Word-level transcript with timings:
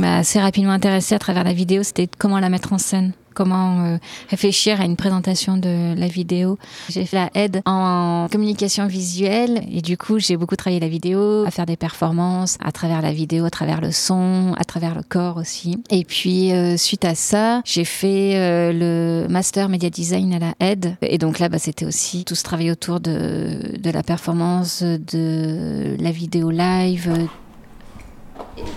m'a 0.00 0.18
assez 0.18 0.40
rapidement 0.40 0.72
intéressée 0.72 1.14
à 1.14 1.18
travers 1.18 1.44
la 1.44 1.52
vidéo, 1.52 1.82
c'était 1.82 2.08
comment 2.18 2.40
la 2.40 2.48
mettre 2.48 2.72
en 2.72 2.78
scène 2.78 3.12
comment 3.34 3.84
euh, 3.84 3.96
réfléchir 4.28 4.80
à 4.80 4.84
une 4.84 4.96
présentation 4.96 5.56
de 5.56 5.94
la 5.98 6.08
vidéo. 6.08 6.58
J'ai 6.88 7.06
fait 7.06 7.16
la 7.16 7.30
aide 7.34 7.62
en 7.64 8.26
communication 8.30 8.86
visuelle 8.86 9.62
et 9.72 9.80
du 9.80 9.96
coup 9.96 10.18
j'ai 10.18 10.36
beaucoup 10.36 10.56
travaillé 10.56 10.80
la 10.80 10.88
vidéo, 10.88 11.44
à 11.46 11.50
faire 11.50 11.64
des 11.64 11.76
performances 11.76 12.56
à 12.62 12.72
travers 12.72 13.00
la 13.02 13.12
vidéo, 13.12 13.44
à 13.44 13.50
travers 13.50 13.80
le 13.80 13.92
son, 13.92 14.54
à 14.58 14.64
travers 14.64 14.94
le 14.94 15.02
corps 15.02 15.36
aussi. 15.36 15.82
Et 15.90 16.04
puis 16.04 16.52
euh, 16.52 16.76
suite 16.76 17.04
à 17.04 17.14
ça, 17.14 17.62
j'ai 17.64 17.84
fait 17.84 18.36
euh, 18.36 18.72
le 18.72 19.28
master 19.28 19.68
media 19.68 19.90
design 19.90 20.34
à 20.34 20.38
la 20.38 20.54
aide 20.60 20.96
et 21.00 21.18
donc 21.18 21.38
là 21.38 21.48
bah, 21.48 21.58
c'était 21.58 21.86
aussi 21.86 22.24
tout 22.24 22.34
ce 22.34 22.42
travail 22.42 22.70
autour 22.70 23.00
de, 23.00 23.78
de 23.78 23.90
la 23.90 24.02
performance, 24.02 24.82
de 24.82 25.96
la 25.98 26.10
vidéo 26.10 26.50
live, 26.50 27.10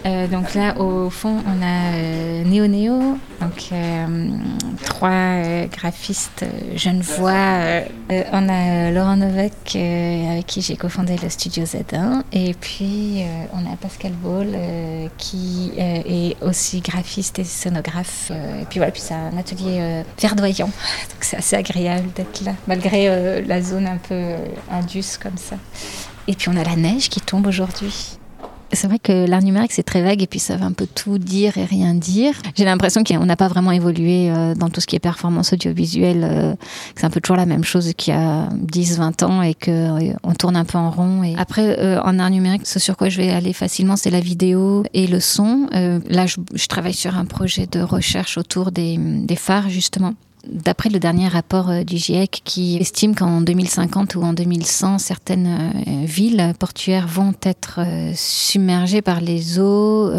euh, 0.06 0.28
donc 0.28 0.54
là, 0.54 0.78
au 0.80 1.10
fond, 1.10 1.42
on 1.48 1.62
a 1.62 1.96
euh, 1.96 2.44
Néo 2.44 2.68
Néo, 2.68 3.18
donc 3.40 3.70
euh, 3.72 4.30
trois 4.86 5.66
graphistes 5.72 6.46
genevois. 6.76 7.84
on 8.32 8.50
a 8.50 8.92
Laurent 8.92 9.16
Novak, 9.16 9.76
avec 9.76 10.46
qui 10.46 10.62
j'ai 10.62 10.76
cofondé 10.76 11.16
le 11.22 11.30
studio 11.30 11.64
Z1. 11.64 12.24
Et 12.34 12.54
puis, 12.54 13.24
on 13.54 13.72
a 13.72 13.76
Pascal 13.78 14.12
Ball, 14.12 14.58
qui 15.18 15.72
est 15.78 16.36
aussi 16.42 16.82
graphiste 16.82 17.40
et 17.40 17.44
scénographe. 17.44 18.32
et 18.32 18.66
puis 18.66 18.80
voilà, 18.80 18.92
puis 18.92 19.02
c'est 19.02 19.14
un 19.14 19.38
atelier 19.38 20.04
verdoyant. 20.20 20.68
Donc 21.10 21.22
c'est 21.22 21.38
assez 21.38 21.56
agréable 21.56 22.10
d'être 22.16 22.44
là, 22.44 22.54
malgré 22.68 23.42
la 23.42 23.62
zone 23.62 23.88
un 23.88 23.98
peu 23.98 24.36
indus 24.70 25.18
comme 25.22 25.38
ça. 25.38 25.56
Et 26.28 26.36
puis 26.36 26.50
on 26.50 26.56
a 26.56 26.64
la 26.64 26.76
neige 26.76 27.10
qui 27.10 27.20
tombe 27.20 27.48
aujourd'hui. 27.48 28.18
C'est 28.74 28.88
vrai 28.88 29.00
que 29.00 29.28
l'art 29.28 29.42
numérique, 29.42 29.72
c'est 29.72 29.84
très 29.84 30.02
vague 30.02 30.22
et 30.22 30.28
puis 30.28 30.40
ça 30.40 30.58
va 30.58 30.66
un 30.66 30.72
peu 30.72 30.88
tout 30.88 31.18
dire 31.18 31.58
et 31.58 31.66
rien 31.66 31.94
dire. 31.94 32.34
J'ai 32.56 32.66
l'impression 32.66 33.04
qu'on 33.04 33.26
n'a 33.26 33.36
pas 33.36 33.48
vraiment 33.48 33.72
évolué 33.72 34.30
euh, 34.30 34.56
dans 34.56 34.70
tout 34.70 34.82
ce 34.82 34.88
qui 34.88 34.96
est 34.96 35.00
performance 35.00 35.54
audiovisuelle, 35.54 36.28
euh, 36.30 36.56
c'est 36.96 37.06
un 37.06 37.10
peu 37.10 37.22
toujours 37.22 37.38
la 37.38 37.46
même 37.46 37.64
chose 37.64 37.94
qu'il 37.96 38.14
y 38.14 38.18
a 38.18 38.50
10, 38.52 38.98
20 38.98 39.24
ans 39.24 39.42
et 39.42 39.54
qu'on 39.54 39.72
euh, 39.72 40.34
tourne 40.38 40.56
un 40.56 40.66
peu 40.66 40.78
en 40.78 40.90
rond. 40.90 41.22
Après, 41.38 41.98
en 42.00 42.20
art 42.20 42.30
numérique, 42.30 42.66
ce 42.66 42.80
sur 42.80 42.98
quoi 42.98 43.10
je 43.10 43.18
vais 43.18 43.30
aller 43.30 43.54
facilement, 43.54 43.96
c'est 43.96 44.10
la 44.10 44.20
vidéo 44.20 44.84
et 44.94 45.08
le 45.08 45.20
son. 45.20 45.68
là, 45.72 46.26
je, 46.26 46.68
travaille 46.68 46.94
sur 46.94 47.18
un 47.18 47.26
projet 47.26 47.68
de 47.68 47.82
recherche 47.82 48.38
autour 48.38 48.72
des 48.72 48.98
phares, 49.36 49.70
justement. 49.70 50.16
D'après 50.46 50.90
le 50.90 51.00
dernier 51.00 51.30
rapport 51.30 51.70
euh, 51.70 51.84
du 51.86 51.96
GIEC 51.96 52.42
qui 52.44 52.76
estime 52.76 53.16
qu'en 53.16 53.40
2050 53.40 54.16
ou 54.16 54.24
en 54.24 54.34
2100, 54.34 54.98
certaines 54.98 55.48
euh, 55.48 56.06
villes 56.06 56.54
portuaires 56.60 57.08
vont 57.08 57.34
être 57.44 57.80
euh, 57.80 58.12
submergées 58.14 59.02
par 59.02 59.22
les 59.22 59.58
eaux 59.60 60.12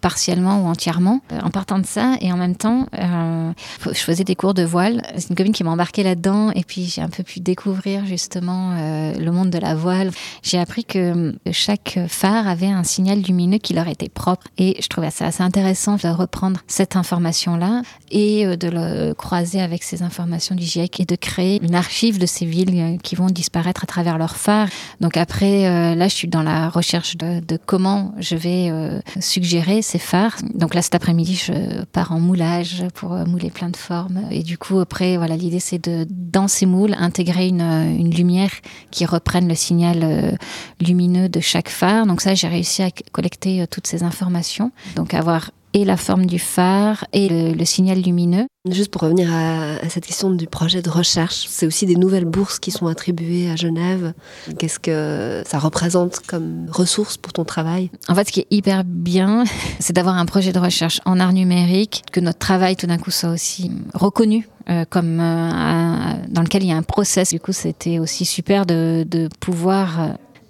partiellement 0.00 0.62
ou 0.62 0.68
entièrement. 0.68 1.20
En 1.42 1.50
partant 1.50 1.78
de 1.78 1.86
ça 1.86 2.14
et 2.20 2.32
en 2.32 2.36
même 2.36 2.56
temps, 2.56 2.86
je 2.92 3.98
faisais 3.98 4.24
des 4.24 4.34
cours 4.34 4.54
de 4.54 4.62
voile. 4.62 5.02
C'est 5.16 5.30
une 5.30 5.36
copine 5.36 5.52
qui 5.52 5.64
m'a 5.64 5.70
embarquée 5.70 6.02
là-dedans 6.02 6.50
et 6.52 6.64
puis 6.64 6.84
j'ai 6.84 7.02
un 7.02 7.08
peu 7.08 7.22
pu 7.22 7.40
découvrir 7.40 8.06
justement 8.06 8.74
le 9.16 9.30
monde 9.30 9.50
de 9.50 9.58
la 9.58 9.74
voile. 9.74 10.10
J'ai 10.42 10.58
appris 10.58 10.84
que 10.84 11.34
chaque 11.50 11.98
phare 12.08 12.48
avait 12.48 12.66
un 12.66 12.84
signal 12.84 13.20
lumineux 13.20 13.58
qui 13.58 13.74
leur 13.74 13.88
était 13.88 14.08
propre 14.08 14.46
et 14.56 14.76
je 14.80 14.88
trouvais 14.88 15.10
ça 15.10 15.26
assez 15.26 15.42
intéressant 15.42 15.96
de 15.96 16.08
reprendre 16.08 16.60
cette 16.66 16.96
information-là 16.96 17.82
et 18.10 18.56
de 18.56 18.68
le 18.68 19.14
croiser 19.14 19.57
avec 19.60 19.82
ces 19.82 20.02
informations 20.02 20.54
du 20.54 20.64
GIEC 20.64 21.00
et 21.00 21.04
de 21.04 21.16
créer 21.16 21.60
une 21.62 21.74
archive 21.74 22.18
de 22.18 22.26
ces 22.26 22.46
villes 22.46 22.74
euh, 22.74 22.96
qui 22.98 23.14
vont 23.14 23.26
disparaître 23.26 23.84
à 23.84 23.86
travers 23.86 24.18
leurs 24.18 24.36
phares. 24.36 24.68
Donc 25.00 25.16
après, 25.16 25.66
euh, 25.66 25.94
là, 25.94 26.08
je 26.08 26.14
suis 26.14 26.28
dans 26.28 26.42
la 26.42 26.68
recherche 26.68 27.16
de, 27.16 27.42
comment 27.66 28.14
je 28.18 28.36
vais 28.36 28.70
euh, 28.70 29.00
suggérer 29.20 29.82
ces 29.82 29.98
phares. 29.98 30.36
Donc 30.54 30.74
là, 30.74 30.82
cet 30.82 30.94
après-midi, 30.94 31.34
je 31.34 31.84
pars 31.86 32.12
en 32.12 32.20
moulage 32.20 32.84
pour 32.94 33.10
mouler 33.10 33.50
plein 33.50 33.70
de 33.70 33.76
formes. 33.76 34.22
Et 34.30 34.42
du 34.42 34.58
coup, 34.58 34.80
après, 34.80 35.16
voilà, 35.16 35.36
l'idée, 35.36 35.60
c'est 35.60 35.82
de, 35.82 36.06
dans 36.10 36.48
ces 36.48 36.66
moules, 36.66 36.94
intégrer 36.98 37.48
une, 37.48 37.62
une 37.62 38.10
lumière 38.10 38.50
qui 38.90 39.06
reprenne 39.06 39.48
le 39.48 39.54
signal 39.54 40.38
lumineux 40.80 41.28
de 41.28 41.40
chaque 41.40 41.68
phare. 41.68 42.06
Donc 42.06 42.20
ça, 42.20 42.34
j'ai 42.34 42.48
réussi 42.48 42.82
à 42.82 42.90
collecter 43.12 43.66
toutes 43.70 43.86
ces 43.86 44.02
informations. 44.02 44.72
Donc 44.96 45.14
avoir 45.14 45.50
et 45.74 45.84
la 45.84 45.96
forme 45.96 46.26
du 46.26 46.38
phare 46.38 47.04
et 47.12 47.28
le, 47.28 47.64
signal 47.64 48.00
lumineux. 48.00 48.46
Juste 48.70 48.90
pour 48.90 49.02
revenir 49.02 49.32
à, 49.32 49.88
cette 49.88 50.06
question 50.06 50.30
du 50.30 50.46
projet 50.46 50.82
de 50.82 50.90
recherche, 50.90 51.46
c'est 51.48 51.66
aussi 51.66 51.86
des 51.86 51.96
nouvelles 51.96 52.24
bourses 52.24 52.58
qui 52.58 52.70
sont 52.70 52.86
attribuées 52.86 53.50
à 53.50 53.56
Genève. 53.56 54.14
Qu'est-ce 54.58 54.78
que 54.78 55.42
ça 55.46 55.58
représente 55.58 56.20
comme 56.26 56.66
ressource 56.70 57.16
pour 57.16 57.32
ton 57.32 57.44
travail? 57.44 57.90
En 58.08 58.14
fait, 58.14 58.28
ce 58.28 58.32
qui 58.32 58.40
est 58.40 58.46
hyper 58.50 58.84
bien, 58.84 59.44
c'est 59.78 59.92
d'avoir 59.92 60.16
un 60.16 60.26
projet 60.26 60.52
de 60.52 60.58
recherche 60.58 61.00
en 61.04 61.20
art 61.20 61.32
numérique, 61.32 62.04
que 62.12 62.20
notre 62.20 62.38
travail 62.38 62.76
tout 62.76 62.86
d'un 62.86 62.98
coup 62.98 63.10
soit 63.10 63.30
aussi 63.30 63.70
reconnu 63.94 64.48
euh, 64.70 64.84
comme 64.88 65.18
euh, 65.18 66.12
dans 66.28 66.42
lequel 66.42 66.62
il 66.62 66.68
y 66.68 66.72
a 66.72 66.76
un 66.76 66.82
process. 66.82 67.30
Du 67.30 67.40
coup, 67.40 67.52
c'était 67.52 67.98
aussi 67.98 68.26
super 68.26 68.66
de, 68.66 69.06
de 69.08 69.30
pouvoir 69.40 70.00
euh, 70.00 70.08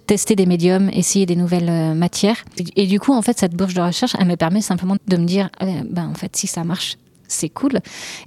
tester 0.09 0.35
des 0.35 0.47
médiums, 0.47 0.89
essayer 0.91 1.27
des 1.27 1.35
nouvelles 1.35 1.69
euh, 1.69 1.93
matières. 1.93 2.43
Et, 2.75 2.87
du 2.87 2.99
coup, 2.99 3.13
en 3.13 3.21
fait, 3.21 3.37
cette 3.37 3.53
bourse 3.53 3.75
de 3.75 3.81
recherche, 3.81 4.15
elle 4.19 4.25
me 4.25 4.37
permet 4.37 4.59
simplement 4.59 4.95
de 5.07 5.17
me 5.17 5.25
dire, 5.25 5.49
euh, 5.61 5.83
ben 5.87 6.07
en 6.07 6.15
fait, 6.15 6.35
si 6.35 6.47
ça 6.47 6.63
marche, 6.63 6.97
c'est 7.27 7.49
cool. 7.49 7.79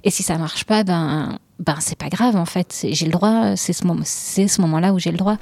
Et 0.05 0.09
si 0.09 0.23
ça 0.23 0.37
marche 0.37 0.63
pas, 0.63 0.85
ben 0.85 1.37
ben 1.59 1.75
c'est 1.81 1.97
pas 1.97 2.07
grave 2.07 2.37
en 2.37 2.45
fait. 2.45 2.85
J'ai 2.89 3.05
le 3.05 3.11
droit. 3.11 3.57
C'est 3.57 3.73
ce 3.73 3.83
c'est 4.05 4.47
ce 4.47 4.61
moment-là 4.61 4.93
où 4.93 4.99
j'ai 4.99 5.11
le 5.11 5.17
droit. 5.17 5.37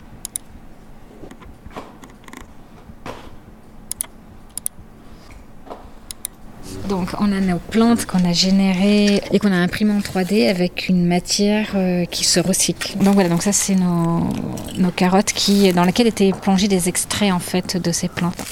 Donc 6.92 7.12
on 7.20 7.32
a 7.32 7.40
nos 7.40 7.58
plantes 7.58 8.06
qu'on 8.06 8.26
a 8.26 8.34
générées 8.34 9.24
et 9.32 9.40
qu'on 9.40 9.54
a 9.54 9.56
imprimées 9.56 9.94
en 9.94 10.00
3D 10.00 10.50
avec 10.50 10.90
une 10.90 11.08
matière 11.08 11.70
euh, 11.76 12.04
qui 12.04 12.26
se 12.26 12.38
recycle. 12.42 12.98
Donc 12.98 13.14
voilà, 13.14 13.30
donc 13.30 13.44
ça 13.44 13.54
c'est 13.54 13.76
nos, 13.76 14.28
carottes 14.94 15.32
qui, 15.32 15.72
dans 15.72 15.86
lesquelles 15.86 16.08
étaient 16.08 16.34
plongés 16.34 16.68
des 16.68 16.90
extraits 16.90 17.32
en 17.32 17.40
fait 17.40 17.78
de 17.78 17.94
ces 17.94 18.10
plantes. 18.10 18.44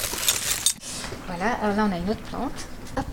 Voilà, 1.26 1.52
alors 1.62 1.76
là 1.76 1.88
on 1.90 1.94
a 1.94 1.98
une 1.98 2.08
autre 2.08 2.22
plante. 2.30 2.66
Hop, 2.96 3.04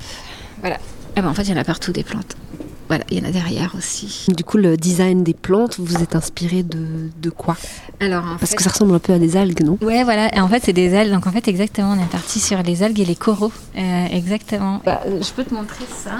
voilà. 0.62 0.78
Ben, 1.18 1.28
en 1.28 1.34
fait 1.34 1.44
il 1.44 1.50
y 1.50 1.54
en 1.54 1.58
a 1.58 1.66
partout 1.66 1.92
des 1.92 2.06
plantes. 2.06 2.38
Voilà, 2.88 3.03
il 3.12 3.20
y 3.20 3.22
en 3.22 3.28
a 3.28 3.31
derrière 3.31 3.74
aussi. 3.78 4.28
Du 4.36 4.44
coup, 4.44 4.58
le 4.58 4.78
design 4.78 5.24
des 5.24 5.34
plantes, 5.34 5.78
vous 5.80 6.02
êtes 6.02 6.16
inspiré 6.16 6.64
de, 6.64 7.09
de 7.22 7.30
quoi 7.30 7.58
Alors, 8.00 8.24
Parce 8.40 8.53
que 8.56 8.64
ça 8.64 8.70
ressemble 8.70 8.96
un 8.96 9.00
peu 9.00 9.14
à 9.14 9.20
des 9.20 9.36
algues, 9.36 9.62
non? 9.62 9.78
Ouais, 9.81 10.03
voilà. 10.03 10.34
Et 10.36 10.40
en 10.40 10.48
fait, 10.48 10.64
c'est 10.64 10.74
des 10.74 10.96
algues. 10.96 11.12
Donc, 11.12 11.28
en 11.28 11.31
fait, 11.31 11.47
exactement, 11.47 11.96
on 11.97 12.02
est 12.02 12.09
parti 12.09 12.40
sur 12.40 12.62
les 12.64 12.84
algues 12.84 13.00
et 13.00 13.06
les 13.06 13.16
coraux. 13.16 13.52
Euh, 13.78 14.06
exactement. 14.12 14.81
Bah, 14.86 15.02
je 15.06 15.31
peux 15.31 15.44
te 15.44 15.53
montrer 15.53 15.86
ça. 15.90 16.12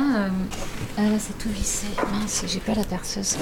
Euh, 0.98 1.02
ah 1.06 1.10
là, 1.12 1.18
c'est 1.20 1.38
tout 1.38 1.50
vissé. 1.50 1.86
Mince, 2.12 2.44
j'ai 2.48 2.60
pas 2.60 2.74
la 2.74 2.84
perceuse. 2.84 3.38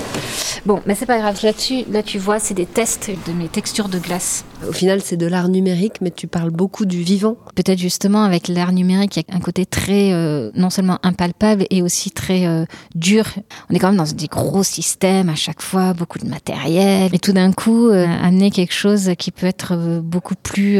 Bon, 0.65 0.81
mais 0.85 0.95
c'est 0.95 1.05
pas 1.05 1.19
grave. 1.19 1.39
Là-dessus, 1.41 1.83
là, 1.89 2.03
tu 2.03 2.17
vois, 2.17 2.39
c'est 2.39 2.53
des 2.53 2.65
tests 2.65 3.11
de 3.27 3.33
mes 3.33 3.47
textures 3.47 3.87
de 3.87 3.97
glace. 3.97 4.43
Au 4.67 4.73
final, 4.73 5.01
c'est 5.01 5.15
de 5.15 5.25
l'art 5.25 5.47
numérique, 5.47 6.01
mais 6.01 6.11
tu 6.11 6.27
parles 6.27 6.49
beaucoup 6.49 6.85
du 6.85 7.01
vivant. 7.01 7.37
Peut-être 7.55 7.79
justement 7.79 8.23
avec 8.23 8.47
l'art 8.47 8.73
numérique, 8.73 9.17
il 9.17 9.23
y 9.27 9.33
a 9.33 9.37
un 9.37 9.39
côté 9.39 9.65
très, 9.65 10.11
euh, 10.11 10.51
non 10.55 10.69
seulement 10.69 10.99
impalpable, 11.03 11.65
et 11.69 11.81
aussi 11.81 12.11
très 12.11 12.45
euh, 12.45 12.65
dur. 12.93 13.25
On 13.69 13.75
est 13.75 13.79
quand 13.79 13.87
même 13.87 13.97
dans 13.97 14.11
des 14.11 14.27
gros 14.27 14.63
systèmes 14.63 15.29
à 15.29 15.35
chaque 15.35 15.61
fois, 15.61 15.93
beaucoup 15.93 16.19
de 16.19 16.27
matériel. 16.27 17.13
Et 17.13 17.19
tout 17.19 17.33
d'un 17.33 17.53
coup, 17.53 17.87
euh, 17.87 18.05
amener 18.21 18.51
quelque 18.51 18.73
chose 18.73 19.11
qui 19.17 19.31
peut 19.31 19.47
être 19.47 20.01
beaucoup 20.01 20.35
plus 20.35 20.79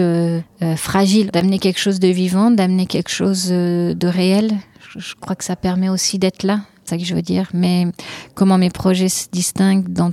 fragile, 0.76 1.32
d'amener 1.32 1.60
quelque 1.60 1.80
chose 1.80 2.00
de 2.00 2.08
vivant, 2.08 2.52
d'amener 2.52 2.86
quelque 2.86 3.10
chose 3.10 3.48
de 3.50 4.08
réel 4.08 4.52
je 4.96 5.16
crois 5.16 5.36
que 5.36 5.44
ça 5.44 5.56
permet 5.56 5.90
aussi 5.90 6.20
d'être 6.20 6.44
là, 6.44 6.62
c'est 6.84 6.92
ça 6.92 6.98
que 6.98 7.04
je 7.04 7.16
veux 7.16 7.22
dire. 7.22 7.50
Mais 7.54 7.88
comment 8.34 8.58
mes 8.58 8.70
projets 8.70 9.10
se 9.10 9.28
distinguent 9.32 9.88
dans 9.92 10.12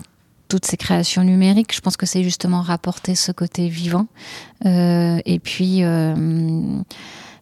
toutes 0.52 0.66
ces 0.66 0.76
créations 0.76 1.24
numériques, 1.24 1.74
je 1.74 1.80
pense 1.80 1.96
que 1.96 2.04
c'est 2.04 2.22
justement 2.22 2.60
rapporter 2.60 3.14
ce 3.14 3.32
côté 3.32 3.68
vivant 3.68 4.06
euh, 4.66 5.18
et 5.24 5.38
puis 5.38 5.82
euh, 5.82 6.78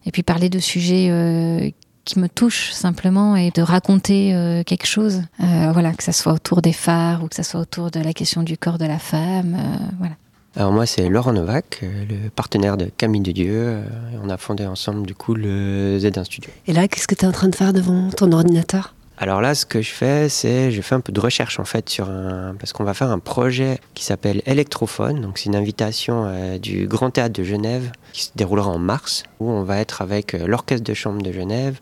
et 0.05 0.11
puis 0.11 0.23
parler 0.23 0.47
de 0.47 0.59
sujets 0.59 1.09
euh, 1.09 1.69
qui 2.05 2.19
me 2.19 2.29
touchent 2.29 2.71
simplement 2.71 3.35
et 3.35 3.51
de 3.51 3.61
raconter 3.61 4.63
quelque 4.65 4.87
chose. 4.87 5.23
voilà, 5.39 5.91
que 5.93 6.03
ça 6.03 6.13
soit 6.13 6.33
autour 6.33 6.61
des 6.61 6.73
phares 6.73 7.23
ou 7.23 7.27
que 7.27 7.35
ça 7.35 7.43
soit 7.43 7.59
autour 7.59 7.91
de 7.91 7.99
la 7.99 8.13
question 8.13 8.43
du 8.43 8.57
corps 8.57 8.77
de 8.77 8.85
la 8.85 8.97
femme. 8.97 9.57
voilà. 9.99 10.15
Alors 10.57 10.73
moi 10.73 10.85
c'est 10.85 11.07
Laurent 11.07 11.31
Novak, 11.31 11.79
euh, 11.81 12.05
le 12.09 12.29
partenaire 12.29 12.75
de 12.75 12.85
Camille 12.85 13.21
de 13.21 13.31
Dieu. 13.31 13.53
Euh, 13.55 13.83
on 14.21 14.29
a 14.29 14.35
fondé 14.35 14.65
ensemble 14.65 15.05
du 15.07 15.15
coup 15.15 15.33
le 15.33 15.97
Z1 15.97 16.25
Studio. 16.25 16.51
Et 16.67 16.73
là 16.73 16.89
qu'est-ce 16.89 17.07
que 17.07 17.15
tu 17.15 17.23
es 17.23 17.27
en 17.27 17.31
train 17.31 17.47
de 17.47 17.55
faire 17.55 17.71
devant 17.71 18.09
ton 18.09 18.31
ordinateur? 18.33 18.93
Alors 19.17 19.39
là, 19.39 19.53
ce 19.53 19.67
que 19.67 19.83
je 19.83 19.91
fais, 19.91 20.29
c'est 20.29 20.71
je 20.71 20.81
fais 20.81 20.95
un 20.95 20.99
peu 20.99 21.13
de 21.13 21.19
recherche 21.19 21.59
en 21.59 21.63
fait 21.63 21.89
sur 21.89 22.09
un 22.09 22.55
parce 22.59 22.73
qu'on 22.73 22.83
va 22.83 22.95
faire 22.95 23.11
un 23.11 23.19
projet 23.19 23.79
qui 23.93 24.03
s'appelle 24.03 24.41
Electrophone. 24.47 25.21
Donc 25.21 25.37
c'est 25.37 25.45
une 25.45 25.55
invitation 25.55 26.23
euh, 26.25 26.57
du 26.57 26.87
Grand 26.87 27.11
Théâtre 27.11 27.39
de 27.39 27.43
Genève 27.43 27.91
qui 28.13 28.23
se 28.23 28.31
déroulera 28.35 28.71
en 28.71 28.79
mars, 28.79 29.23
où 29.39 29.51
on 29.51 29.63
va 29.63 29.77
être 29.77 30.01
avec 30.01 30.33
l'orchestre 30.33 30.83
de 30.83 30.93
chambre 30.95 31.21
de 31.21 31.31
Genève, 31.31 31.79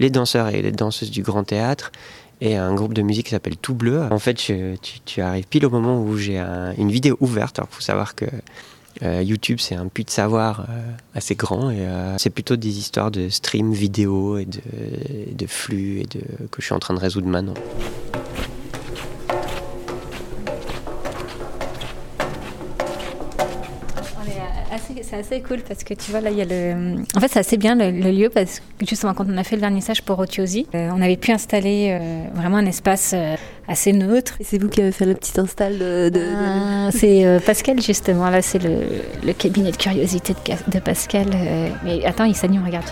les 0.00 0.10
danseurs 0.10 0.48
et 0.48 0.60
les 0.62 0.72
danseuses 0.72 1.12
du 1.12 1.22
Grand 1.22 1.44
Théâtre 1.44 1.92
et 2.40 2.56
un 2.56 2.74
groupe 2.74 2.94
de 2.94 3.02
musique 3.02 3.26
qui 3.26 3.32
s'appelle 3.32 3.56
Tout 3.56 3.74
Bleu. 3.74 4.02
En 4.10 4.18
fait, 4.18 4.34
tu, 4.34 5.20
arrives 5.20 5.46
pile 5.46 5.66
au 5.66 5.70
moment 5.70 6.02
où 6.02 6.16
j'ai 6.16 6.38
une 6.38 6.90
vidéo 6.90 7.16
ouverte. 7.20 7.58
Alors, 7.58 7.68
faut 7.70 7.82
savoir 7.82 8.14
que 8.14 8.26
Euh, 9.02 9.22
YouTube, 9.22 9.58
c'est 9.60 9.74
un 9.74 9.86
puits 9.86 10.04
de 10.04 10.10
savoir 10.10 10.66
euh, 10.68 10.92
assez 11.14 11.34
grand 11.34 11.70
et 11.70 11.80
euh, 11.80 12.18
c'est 12.18 12.28
plutôt 12.28 12.56
des 12.56 12.78
histoires 12.78 13.10
de 13.10 13.28
stream 13.28 13.72
vidéo 13.72 14.36
et 14.36 14.44
de, 14.44 14.60
de 15.32 15.46
flux 15.46 16.00
et 16.00 16.04
de, 16.04 16.20
que 16.50 16.60
je 16.60 16.66
suis 16.66 16.74
en 16.74 16.80
train 16.80 16.94
de 16.94 17.00
résoudre 17.00 17.28
maintenant. 17.28 17.54
C'est 25.02 25.16
assez 25.16 25.40
cool 25.40 25.60
parce 25.66 25.84
que 25.84 25.94
tu 25.94 26.10
vois, 26.10 26.20
là, 26.20 26.30
il 26.30 26.38
y 26.38 26.42
a 26.42 26.44
le. 26.44 27.02
En 27.14 27.20
fait, 27.20 27.28
c'est 27.28 27.40
assez 27.40 27.56
bien 27.56 27.74
le, 27.74 27.90
lieu 27.90 28.28
parce 28.28 28.60
que 28.60 28.86
justement, 28.86 29.14
quand 29.14 29.26
on 29.28 29.36
a 29.36 29.44
fait 29.44 29.56
le 29.56 29.60
vernissage 29.60 30.02
pour 30.02 30.18
Otiosi, 30.18 30.66
on 30.72 31.02
avait 31.02 31.16
pu 31.16 31.32
installer 31.32 31.98
vraiment 32.34 32.58
un 32.58 32.66
espace 32.66 33.14
assez 33.70 33.92
neutre. 33.92 34.34
C'est 34.42 34.60
vous 34.60 34.68
qui 34.68 34.82
avez 34.82 34.92
fait 34.92 35.06
le 35.06 35.14
petit 35.14 35.38
install 35.40 35.78
de. 35.78 36.22
Ah, 36.36 36.90
c'est 36.90 37.24
euh, 37.24 37.38
Pascal, 37.40 37.80
justement. 37.80 38.28
Là, 38.28 38.42
c'est 38.42 38.62
le, 38.62 39.32
cabinet 39.32 39.70
de 39.70 39.76
curiosité 39.76 40.34
de, 40.66 40.78
Pascal. 40.80 41.28
Euh, 41.32 41.68
mais 41.84 42.04
attends, 42.04 42.24
il 42.24 42.34
s'anime, 42.34 42.64
regarde. 42.64 42.86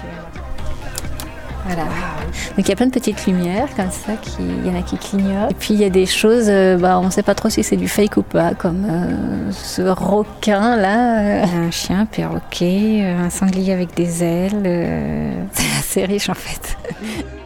Voilà. 1.69 1.85
Donc 2.57 2.67
il 2.67 2.69
y 2.69 2.73
a 2.73 2.77
plein 2.77 2.87
de 2.87 2.93
petites 2.93 3.27
lumières 3.27 3.69
comme 3.77 3.91
ça, 3.91 4.13
il 4.41 4.67
y 4.67 4.71
en 4.71 4.79
a 4.79 4.83
qui 4.83 4.97
clignotent. 4.97 5.51
Et 5.51 5.55
puis 5.55 5.75
il 5.75 5.81
y 5.81 5.85
a 5.85 5.91
des 5.91 6.07
choses, 6.07 6.47
euh, 6.49 6.77
bah, 6.77 6.99
on 6.99 7.07
ne 7.07 7.11
sait 7.11 7.23
pas 7.23 7.35
trop 7.35 7.49
si 7.49 7.63
c'est 7.63 7.77
du 7.77 7.89
fake 7.89 8.17
ou 8.17 8.23
pas, 8.23 8.55
comme 8.55 8.87
ce 9.53 9.83
requin 9.83 10.77
là, 10.77 11.45
un 11.45 11.71
chien, 11.71 12.01
un 12.01 12.07
perroquet, 12.07 13.05
un 13.05 13.31
sanglier 13.31 13.73
avec 13.73 13.95
des 13.95 14.25
ailes. 14.25 14.63
c'est 15.53 15.79
assez 15.79 16.05
riche 16.05 16.29
en 16.29 16.35
fait. 16.35 16.77